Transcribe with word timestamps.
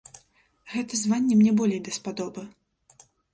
Гэтае 0.71 0.97
званне 1.01 1.37
мне 1.41 1.51
болей 1.59 1.81
даспадобы. 1.89 2.41